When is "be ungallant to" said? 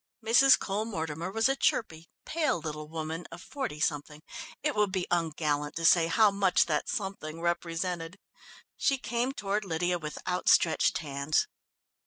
4.91-5.85